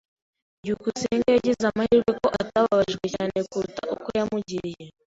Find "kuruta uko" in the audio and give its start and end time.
3.49-4.07